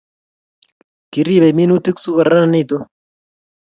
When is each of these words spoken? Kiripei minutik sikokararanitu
Kiripei 1.11 1.55
minutik 1.59 1.95
sikokararanitu 2.01 2.77